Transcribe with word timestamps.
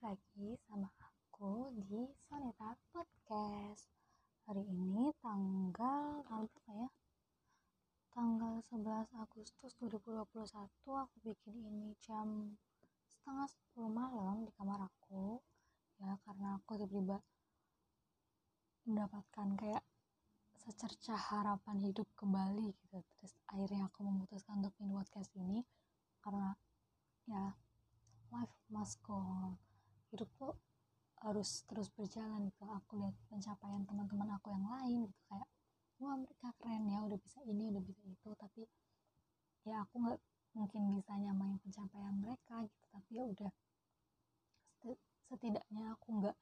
lagi 0.00 0.56
sama 0.64 0.88
aku 0.96 1.76
di 1.76 2.08
Soneta 2.24 2.72
Podcast. 2.88 3.84
Hari 4.48 4.64
ini 4.64 5.12
tanggal 5.20 6.24
tanggal 6.24 6.72
ya? 6.72 6.88
Tanggal 8.08 8.64
11 8.64 9.12
Agustus 9.20 9.76
2021 9.76 10.24
aku 11.04 11.16
bikin 11.20 11.52
ini 11.52 11.92
jam 12.00 12.56
setengah 13.12 13.44
10 13.76 13.92
malam 13.92 14.48
di 14.48 14.50
kamar 14.56 14.88
aku 14.88 15.36
ya 16.00 16.16
karena 16.24 16.56
aku 16.56 16.80
tiba-tiba 16.80 17.20
mendapatkan 18.88 19.48
kayak 19.60 19.84
secercah 20.64 21.20
harapan 21.28 21.76
hidup 21.76 22.08
kembali 22.16 22.72
gitu 22.72 23.04
terus 23.04 23.36
akhirnya 23.52 23.92
aku 23.92 24.08
memutuskan 24.08 24.64
untuk 24.64 24.72
bikin 24.80 24.96
podcast 24.96 25.28
ini 25.36 25.60
karena 26.24 26.56
ya 27.28 27.52
life 28.32 28.56
must 28.72 28.96
go 29.04 29.20
on 29.20 29.60
hidup 30.10 30.30
tuh 30.38 30.54
harus 31.24 31.64
terus 31.68 31.88
berjalan 31.92 32.48
gitu. 32.48 32.64
Aku 32.66 33.00
lihat 33.00 33.16
pencapaian 33.28 33.82
teman-teman 33.84 34.28
aku 34.36 34.50
yang 34.52 34.66
lain 34.66 34.98
gitu 35.08 35.20
kayak 35.30 35.48
wah 36.00 36.16
mereka 36.16 36.48
keren 36.56 36.88
ya 36.88 36.98
udah 37.04 37.18
bisa 37.20 37.38
ini 37.44 37.68
udah 37.70 37.82
bisa 37.84 38.02
itu. 38.06 38.30
Tapi 38.34 38.62
ya 39.68 39.84
aku 39.84 39.94
nggak 40.00 40.18
mungkin 40.56 40.82
bisa 40.98 41.12
nyamain 41.14 41.56
pencapaian 41.62 42.14
mereka 42.18 42.64
gitu. 42.64 42.84
Tapi 42.90 43.10
ya 43.14 43.24
udah 43.28 43.50
setidaknya 45.30 45.94
aku 45.94 46.08
nggak 46.18 46.36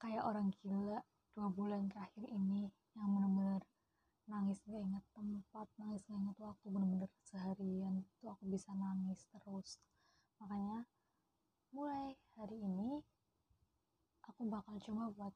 kayak 0.00 0.24
orang 0.24 0.48
gila 0.64 1.04
dua 1.36 1.48
bulan 1.52 1.84
terakhir 1.92 2.24
ini 2.32 2.72
yang 2.96 3.08
bener-bener 3.12 3.60
nangis 4.28 4.60
gak 4.64 4.80
inget 4.80 5.04
tempat 5.12 5.68
nangis 5.76 6.00
gak 6.08 6.16
inget 6.16 6.36
waktu 6.40 6.66
bener-bener 6.68 7.10
seharian 7.24 7.94
itu 8.00 8.24
aku 8.24 8.44
bisa 8.48 8.72
nangis 8.72 9.20
terus. 9.32 9.80
Makanya 10.40 10.88
mulai 11.72 12.16
hari 12.36 12.56
ini 12.58 13.02
aku 14.24 14.48
bakal 14.48 14.76
coba 14.80 15.12
buat 15.12 15.34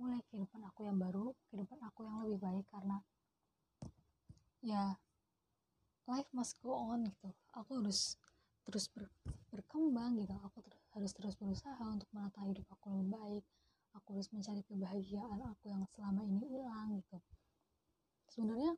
mulai 0.00 0.20
kehidupan 0.32 0.64
aku 0.64 0.88
yang 0.88 0.96
baru 0.96 1.36
kehidupan 1.50 1.78
aku 1.84 2.08
yang 2.08 2.24
lebih 2.24 2.38
baik 2.40 2.66
karena 2.72 2.98
ya 4.60 4.96
life 6.10 6.26
must 6.34 6.58
go 6.58 6.74
on 6.74 7.06
gitu. 7.06 7.30
Aku 7.54 7.78
harus 7.78 8.18
terus 8.66 8.90
ber, 8.90 9.06
berkembang 9.54 10.18
gitu. 10.18 10.34
Aku 10.42 10.58
ter, 10.66 10.74
harus 10.98 11.14
terus 11.14 11.34
berusaha 11.38 11.78
untuk 11.86 12.10
menata 12.10 12.42
hidup 12.42 12.66
aku 12.74 12.90
lebih 12.90 13.14
baik. 13.14 13.44
Aku 13.94 14.18
harus 14.18 14.26
mencari 14.34 14.62
kebahagiaan 14.66 15.38
aku 15.46 15.70
yang 15.70 15.86
selama 15.94 16.26
ini 16.26 16.42
hilang 16.50 16.98
gitu. 16.98 17.18
Sebenarnya 18.30 18.74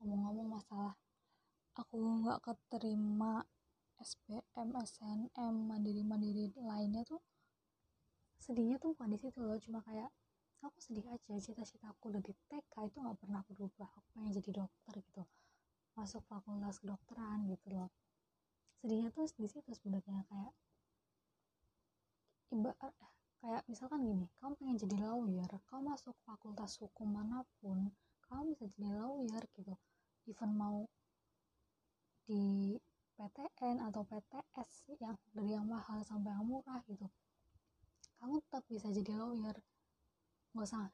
ngomong-ngomong 0.00 0.60
masalah 0.60 0.92
aku 1.76 1.96
nggak 1.96 2.44
keterima 2.44 3.44
SPM, 4.00 4.68
SNM, 4.74 5.54
mandiri-mandiri 5.70 6.54
lainnya 6.58 7.02
tuh? 7.06 7.22
Sedihnya 8.40 8.76
tuh 8.82 8.92
bukan 8.92 9.14
di 9.14 9.18
situ 9.20 9.38
loh 9.40 9.58
cuma 9.60 9.80
kayak 9.84 10.10
aku 10.64 10.78
sedih 10.80 11.04
aja 11.12 11.34
cita-cita 11.40 11.92
aku 11.92 12.08
udah 12.08 12.22
di 12.24 12.32
TK 12.48 12.74
itu 12.88 12.96
nggak 13.00 13.18
pernah 13.20 13.42
berubah. 13.46 13.90
Aku 14.00 14.08
pengen 14.16 14.32
jadi 14.34 14.50
dokter 14.64 14.94
gitu 15.00 15.24
masuk 15.94 16.26
fakultas 16.26 16.82
kedokteran 16.82 17.46
gitu 17.46 17.66
loh. 17.70 17.90
Sedihnya 18.82 19.08
tuh 19.14 19.30
di 19.38 19.46
situ 19.46 19.70
sebenarnya 19.70 20.26
kayak 20.26 20.54
ibarat 22.54 22.94
kayak 23.42 23.62
misalkan 23.66 24.00
gini 24.06 24.26
kamu 24.38 24.52
pengen 24.58 24.76
jadi 24.78 24.96
lawyer 25.04 25.50
kamu 25.70 25.94
masuk 25.94 26.14
fakultas 26.22 26.78
hukum 26.78 27.08
mana 27.10 27.42
pun 27.58 27.90
kamu 28.26 28.54
bisa 28.54 28.66
jadi 28.74 28.90
lawyer 29.00 29.42
gitu. 29.54 29.74
Even 30.26 30.50
mau 30.58 30.84
di 32.24 32.74
PTN 33.30 33.78
atau 33.88 34.02
PTS 34.04 34.96
yang 35.00 35.16
dari 35.32 35.56
yang 35.56 35.66
mahal 35.68 36.00
sampai 36.04 36.32
yang 36.32 36.44
murah 36.44 36.80
gitu. 36.90 37.06
Kamu 38.20 38.40
tetap 38.44 38.64
bisa 38.68 38.88
jadi 38.92 39.12
lawyer. 39.16 39.56
Nggak 40.52 40.66
usah 40.68 40.88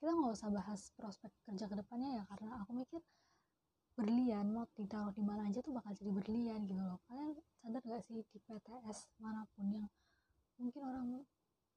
kita 0.00 0.16
nggak 0.16 0.32
usah 0.32 0.48
bahas 0.48 0.80
prospek 0.96 1.28
kerja 1.44 1.68
ke 1.68 1.76
depannya 1.76 2.20
ya 2.20 2.24
karena 2.32 2.64
aku 2.64 2.72
mikir 2.72 3.04
berlian 3.92 4.48
mau 4.48 4.64
ditaruh 4.72 5.12
di 5.12 5.20
mana 5.20 5.44
aja 5.44 5.60
tuh 5.60 5.76
bakal 5.76 5.92
jadi 5.92 6.08
berlian 6.08 6.64
gitu 6.64 6.80
loh. 6.80 6.98
Kalian 7.04 7.36
sadar 7.60 7.82
gak 7.84 8.02
sih 8.08 8.24
di 8.24 8.38
PTS 8.48 9.12
mana 9.20 9.44
pun 9.52 9.68
yang 9.68 9.90
mungkin 10.56 10.82
orang 10.88 11.06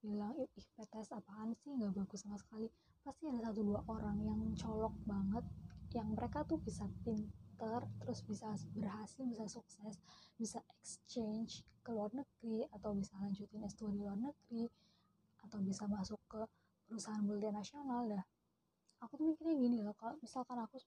bilang 0.00 0.32
ih 0.40 0.48
PTS 0.56 1.12
apaan 1.12 1.52
sih? 1.60 1.76
Nggak 1.76 1.92
bagus 1.92 2.24
sama 2.24 2.40
sekali. 2.40 2.72
Pasti 3.04 3.28
ada 3.28 3.52
satu 3.52 3.60
dua 3.60 3.84
orang 3.92 4.16
yang 4.24 4.40
colok 4.56 4.96
banget 5.04 5.44
yang 5.92 6.08
mereka 6.16 6.42
tuh 6.48 6.56
bisa 6.58 6.88
pin 7.04 7.28
terus 7.56 8.20
bisa 8.26 8.50
berhasil 8.74 9.22
bisa 9.24 9.44
sukses 9.46 9.94
bisa 10.34 10.58
exchange 10.80 11.62
ke 11.84 11.90
luar 11.92 12.10
negeri 12.10 12.66
atau 12.74 12.96
bisa 12.96 13.14
lanjutin 13.20 13.62
S2 13.62 13.94
di 13.94 13.98
luar 14.02 14.18
negeri 14.18 14.66
atau 15.44 15.58
bisa 15.60 15.84
masuk 15.84 16.18
ke 16.26 16.40
perusahaan 16.88 17.20
multinasional. 17.20 18.08
Dah 18.08 18.24
aku 19.04 19.20
tuh 19.20 19.26
mikirnya 19.30 19.54
gini 19.60 19.78
loh 19.84 19.92
kalau 20.00 20.16
misalkan 20.24 20.56
aku 20.56 20.80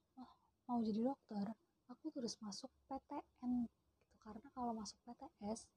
mau 0.65 0.81
jadi 0.81 1.13
dokter 1.13 1.45
aku 1.87 2.11
terus 2.11 2.35
masuk 2.43 2.67
PTN 2.89 3.69
gitu 3.69 4.15
karena 4.19 4.47
kalau 4.51 4.75
masuk 4.75 4.97
PTS 5.07 5.69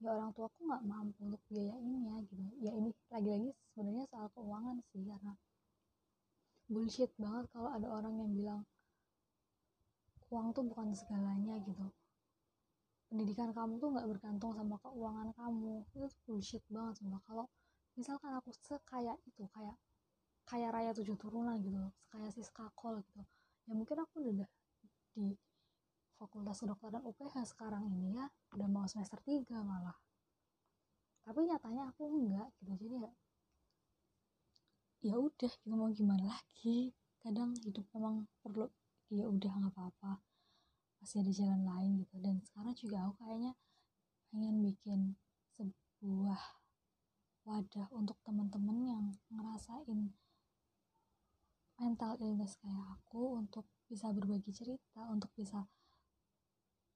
ya 0.00 0.12
orang 0.12 0.32
tua 0.36 0.48
aku 0.50 0.60
nggak 0.64 0.84
mampu 0.84 1.18
untuk 1.24 1.40
biayainnya 1.48 2.24
gitu. 2.28 2.42
Ya 2.60 2.72
ini 2.74 2.90
lagi-lagi 3.08 3.50
sebenarnya 3.72 4.04
soal 4.10 4.28
keuangan 4.34 4.76
sih 4.92 5.04
karena 5.04 5.32
bullshit 6.70 7.12
banget 7.16 7.44
kalau 7.52 7.70
ada 7.72 7.88
orang 7.88 8.14
yang 8.20 8.30
bilang 8.32 8.60
uang 10.30 10.54
tuh 10.56 10.64
bukan 10.66 10.94
segalanya 10.94 11.58
gitu. 11.66 11.86
Pendidikan 13.10 13.50
kamu 13.50 13.82
tuh 13.82 13.88
nggak 13.90 14.06
bergantung 14.06 14.54
sama 14.54 14.78
keuangan 14.82 15.28
kamu. 15.34 15.82
Itu 15.90 16.06
tuh 16.06 16.12
bullshit 16.26 16.62
banget 16.70 17.02
semua 17.02 17.18
kalau 17.26 17.46
misalkan 17.98 18.32
aku 18.38 18.54
sekaya 18.54 19.18
itu 19.26 19.44
kayak 19.50 19.76
kaya 20.46 20.68
raya 20.70 20.90
tujuh 20.94 21.14
turunan 21.18 21.58
gitu 21.62 21.78
sekaya 22.06 22.28
si 22.34 22.42
skakol 22.42 22.98
gitu 23.06 23.22
ya 23.68 23.72
mungkin 23.78 24.02
aku 24.02 24.18
udah 24.18 24.50
di 25.14 25.36
fakultas 26.18 26.60
kedokteran 26.60 27.06
UPH 27.06 27.34
sekarang 27.54 27.86
ini 27.86 28.18
ya 28.18 28.26
udah 28.52 28.68
mau 28.68 28.84
semester 28.84 29.16
3 29.24 29.62
malah. 29.64 29.96
Tapi 31.24 31.48
nyatanya 31.48 31.88
aku 31.88 32.02
enggak 32.12 32.48
gitu 32.60 32.72
jadi 32.76 32.86
ya 33.06 33.10
ya 35.00 35.14
udah 35.16 35.48
gitu 35.48 35.72
mau 35.72 35.88
gimana 35.88 36.24
lagi? 36.28 36.92
Kadang 37.24 37.56
hidup 37.64 37.88
memang 37.96 38.28
perlu 38.44 38.68
ya 39.10 39.26
udah 39.26 39.52
nggak 39.58 39.74
apa-apa. 39.74 40.22
Masih 41.02 41.26
ada 41.26 41.32
jalan 41.34 41.62
lain 41.66 41.90
gitu. 42.06 42.14
Dan 42.22 42.38
sekarang 42.46 42.74
juga 42.78 42.96
aku 43.10 43.14
kayaknya 43.26 43.52
pengen 44.30 44.56
bikin 44.62 45.00
sebuah 45.58 46.38
wadah 47.44 47.88
untuk 47.90 48.16
teman-teman 48.22 48.78
yang 48.86 49.04
ngerasain 49.32 50.14
mental 51.80 52.14
illness 52.20 52.60
kayak 52.60 52.84
aku 53.00 53.40
untuk 53.40 53.64
bisa 53.88 54.12
berbagi 54.12 54.52
cerita 54.52 55.08
untuk 55.08 55.32
bisa 55.32 55.64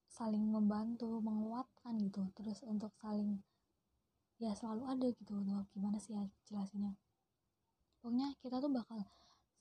saling 0.07 0.47
membantu 0.47 1.19
menguatkan 1.19 1.99
gitu. 1.99 2.31
Terus 2.39 2.63
untuk 2.63 2.95
saling 3.03 3.43
ya 4.39 4.55
selalu 4.55 4.85
ada 4.87 5.09
gitu. 5.11 5.35
Loh 5.43 5.67
gimana 5.75 5.99
sih 5.99 6.15
ya 6.15 6.23
jelasinnya? 6.47 6.95
Pokoknya 7.99 8.37
kita 8.45 8.61
tuh 8.61 8.71
bakal 8.71 9.01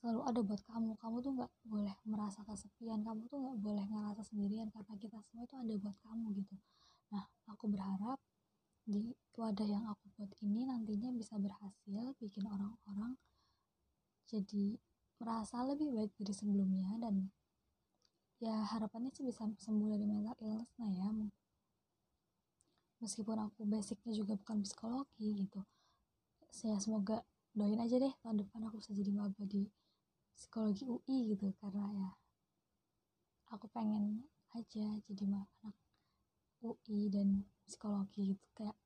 selalu 0.04 0.20
ada 0.28 0.40
buat 0.44 0.60
kamu. 0.68 1.00
Kamu 1.00 1.16
tuh 1.24 1.32
nggak 1.32 1.52
boleh 1.64 1.96
merasa 2.04 2.44
kesepian. 2.44 3.00
Kamu 3.00 3.24
tuh 3.32 3.40
nggak 3.40 3.56
boleh 3.64 3.84
ngerasa 3.88 4.20
sendirian 4.20 4.68
karena 4.68 5.00
kita 5.00 5.16
semua 5.24 5.48
itu 5.48 5.56
ada 5.56 5.72
buat 5.80 5.96
kamu 6.04 6.26
gitu. 6.44 6.54
Nah 7.08 7.24
aku 7.48 7.72
berharap 7.72 8.20
di 8.84 9.16
wadah 9.32 9.64
yang 9.64 9.88
aku 9.88 10.04
buat 10.12 10.28
ini 10.44 10.68
nantinya 10.68 11.08
bisa 11.16 11.40
berhasil 11.40 12.12
bikin 12.20 12.44
orang-orang 12.44 13.16
jadi 14.28 14.76
merasa 15.16 15.64
lebih 15.64 15.88
baik 15.88 16.12
dari 16.20 16.34
sebelumnya 16.36 17.00
dan 17.00 17.32
ya 18.44 18.60
harapannya 18.76 19.08
sih 19.16 19.24
bisa 19.24 19.48
sembuh 19.56 19.88
dari 19.88 20.04
mental 20.04 20.36
illness 20.44 20.68
nah 20.76 20.92
ya. 20.92 21.08
Meskipun 23.00 23.36
aku 23.40 23.64
basicnya 23.64 24.12
juga 24.12 24.36
bukan 24.36 24.60
psikologi 24.64 25.48
gitu. 25.48 25.64
Saya 26.52 26.76
semoga 26.76 27.24
doain 27.56 27.80
aja 27.80 27.96
deh 27.96 28.12
tahun 28.20 28.44
depan 28.44 28.68
aku 28.68 28.84
bisa 28.84 28.92
jadi 28.92 29.12
maba 29.16 29.44
di 29.48 29.64
psikologi 30.34 30.84
UI 30.84 31.16
gitu 31.34 31.54
karena 31.62 31.86
ya 31.94 32.10
aku 33.54 33.66
pengen 33.70 34.26
aja 34.54 34.86
jadi 35.06 35.24
anak 35.30 35.76
UI 36.62 37.10
dan 37.10 37.46
psikologi 37.66 38.34
gitu. 38.34 38.46
Kayak 38.54 38.76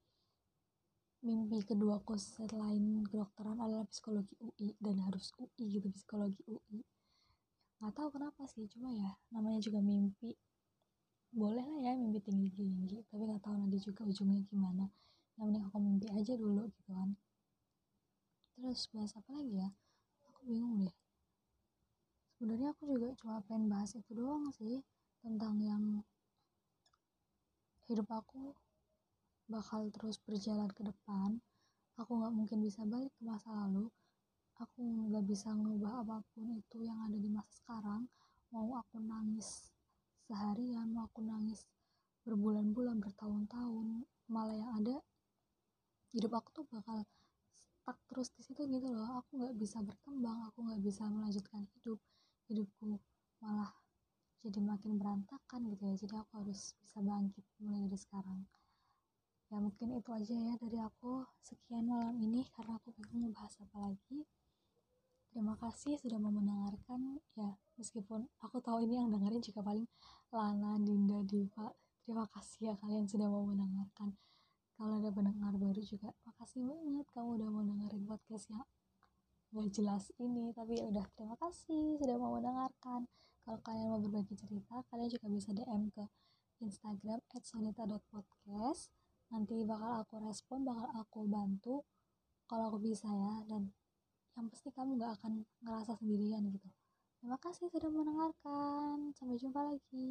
mimpi 1.24 1.64
kedua 1.66 1.98
aku 1.98 2.14
selain 2.14 3.02
kedokteran 3.08 3.58
adalah 3.58 3.88
psikologi 3.90 4.38
UI 4.38 4.76
dan 4.78 5.02
harus 5.02 5.34
UI 5.40 5.80
gitu 5.80 5.88
psikologi 5.90 6.44
UI 6.46 6.84
nggak 7.78 7.94
tahu 7.94 8.08
kenapa 8.10 8.42
sih 8.50 8.66
cuma 8.66 8.90
ya 8.90 9.14
namanya 9.30 9.62
juga 9.62 9.78
mimpi. 9.78 10.34
Boleh 11.30 11.62
lah 11.62 11.78
ya 11.78 11.92
mimpi 11.94 12.18
tinggi 12.18 12.50
tinggi 12.50 12.98
tapi 13.06 13.22
nggak 13.22 13.42
tahu 13.46 13.54
nanti 13.54 13.78
juga 13.78 14.02
ujungnya 14.02 14.42
gimana. 14.50 14.90
Yang 15.38 15.44
penting 15.46 15.64
aku 15.70 15.78
mimpi 15.78 16.06
aja 16.10 16.34
dulu 16.34 16.66
gitu 16.66 16.90
kan. 16.90 17.14
Terus 18.58 18.90
bahas 18.90 19.14
apa 19.14 19.30
lagi 19.30 19.62
ya 19.62 19.70
sebenarnya 22.48 22.72
aku 22.72 22.84
juga 22.88 23.12
cuma 23.20 23.44
pengen 23.44 23.68
bahas 23.68 23.92
itu 23.92 24.08
doang 24.16 24.48
sih 24.56 24.80
tentang 25.20 25.60
yang 25.60 26.00
hidup 27.92 28.08
aku 28.08 28.56
bakal 29.52 29.84
terus 29.92 30.16
berjalan 30.24 30.72
ke 30.72 30.80
depan. 30.80 31.44
Aku 32.00 32.16
nggak 32.16 32.32
mungkin 32.32 32.64
bisa 32.64 32.88
balik 32.88 33.12
ke 33.20 33.22
masa 33.28 33.52
lalu. 33.52 33.92
Aku 34.64 34.80
nggak 34.80 35.28
bisa 35.28 35.52
ngubah 35.52 36.00
apa 36.00 36.24
pun 36.32 36.56
itu 36.56 36.88
yang 36.88 36.96
ada 37.04 37.20
di 37.20 37.28
masa 37.28 37.52
sekarang. 37.52 38.08
Mau 38.48 38.80
aku 38.80 38.96
nangis 38.96 39.68
seharian 40.24 40.88
mau 40.96 41.04
aku 41.04 41.20
nangis 41.20 41.68
berbulan-bulan 42.24 42.96
bertahun-tahun 42.96 44.08
malah 44.32 44.56
yang 44.56 44.72
ada 44.72 44.96
hidup 46.16 46.32
aku 46.32 46.48
tuh 46.56 46.64
bakal 46.72 47.04
stuck 47.60 48.00
terus 48.08 48.32
di 48.32 48.40
situ 48.40 48.64
gitu 48.64 48.88
loh. 48.88 49.20
Aku 49.20 49.36
nggak 49.36 49.52
bisa 49.52 49.84
berkembang 49.84 50.48
aku 50.48 50.64
nggak 50.64 50.80
bisa 50.80 51.04
melanjutkan 51.12 51.68
hidup 51.76 52.00
hidupku 52.48 52.98
malah 53.44 53.70
jadi 54.42 54.60
makin 54.62 54.96
berantakan 54.96 55.60
gitu 55.74 55.82
ya. 55.84 55.94
Jadi 55.98 56.14
aku 56.18 56.32
harus 56.40 56.72
bisa 56.80 56.98
bangkit 57.02 57.44
mulai 57.60 57.84
dari 57.86 57.98
sekarang. 57.98 58.40
Ya 59.48 59.56
mungkin 59.60 59.96
itu 59.96 60.10
aja 60.12 60.34
ya 60.34 60.54
dari 60.60 60.78
aku. 60.80 61.24
Sekian 61.44 61.88
malam 61.88 62.16
ini 62.20 62.44
karena 62.52 62.76
aku 62.80 62.92
bingung 62.96 63.28
ngebahas 63.28 63.54
apa 63.64 63.76
lagi. 63.90 64.24
Terima 65.28 65.54
kasih 65.60 66.00
sudah 66.00 66.16
mau 66.16 66.32
mendengarkan. 66.32 67.20
Ya 67.36 67.56
meskipun 67.76 68.28
aku 68.40 68.60
tahu 68.64 68.84
ini 68.84 69.00
yang 69.00 69.12
dengerin 69.12 69.42
juga 69.44 69.60
paling 69.60 69.88
Lana 70.32 70.80
Dinda 70.80 71.20
Diva. 71.26 71.68
Terima 72.04 72.24
kasih 72.32 72.72
ya 72.72 72.74
kalian 72.80 73.04
sudah 73.04 73.28
mau 73.28 73.44
mendengarkan. 73.44 74.16
Kalau 74.78 75.02
ada 75.02 75.10
pendengar 75.10 75.52
baru 75.58 75.82
juga 75.82 76.14
makasih 76.22 76.62
banget 76.62 77.06
kamu 77.10 77.28
udah 77.42 77.48
mau 77.50 77.66
dengerin 77.66 78.06
podcast 78.06 78.46
yang 78.46 78.62
gak 79.48 79.68
jelas 79.72 80.12
ini 80.20 80.52
tapi 80.52 80.76
ya 80.76 80.84
udah 80.84 81.06
terima 81.16 81.36
kasih 81.40 81.96
sudah 81.96 82.16
mau 82.20 82.36
mendengarkan. 82.36 83.08
Kalau 83.44 83.58
kalian 83.64 83.88
mau 83.88 84.00
berbagi 84.00 84.36
cerita 84.36 84.84
kalian 84.92 85.08
juga 85.08 85.26
bisa 85.32 85.50
DM 85.56 85.88
ke 85.88 86.04
Instagram 86.60 87.20
@sonita.podcast 87.32 88.92
nanti 89.32 89.64
bakal 89.64 90.04
aku 90.04 90.14
respon 90.24 90.68
bakal 90.68 90.88
aku 90.96 91.24
bantu 91.24 91.84
kalau 92.44 92.72
aku 92.72 92.78
bisa 92.80 93.08
ya. 93.08 93.34
Dan 93.48 93.72
yang 94.36 94.46
pasti 94.52 94.68
kamu 94.70 95.00
gak 95.00 95.16
akan 95.22 95.32
ngerasa 95.64 95.96
sendirian 95.96 96.44
gitu. 96.52 96.68
Terima 97.18 97.38
kasih 97.40 97.66
sudah 97.72 97.90
mendengarkan. 97.90 99.16
Sampai 99.16 99.40
jumpa 99.40 99.60
lagi 99.64 100.08